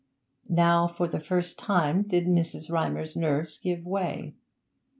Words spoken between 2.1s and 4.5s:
Mrs. Rymer's nerves give way.